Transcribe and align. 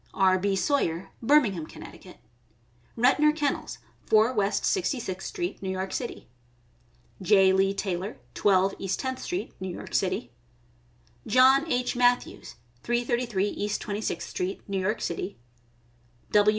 R. 0.15 0.39
B. 0.39 0.55
Sawyer, 0.55 1.11
Birmingham, 1.21 1.67
Conn.; 1.67 1.83
Retnor 2.97 3.35
Kennels, 3.35 3.77
4 4.07 4.33
West 4.33 4.65
Sixty 4.65 4.99
sixth 4.99 5.27
street, 5.27 5.61
New 5.61 5.69
York 5.69 5.93
City; 5.93 6.27
J. 7.21 7.53
Lee 7.53 7.75
Tailer, 7.75 8.17
12 8.33 8.73
East 8.79 8.99
Tenth 8.99 9.21
street, 9.21 9.53
New 9.59 9.69
York 9.69 9.93
City; 9.93 10.31
John 11.27 11.71
H. 11.71 11.95
Matthews, 11.95 12.55
333 12.81 13.49
East 13.49 13.79
Twenty 13.79 14.01
sixth 14.01 14.27
street, 14.29 14.67
New 14.67 14.79
York 14.81 15.01
City; 15.01 15.37
W. 16.31 16.49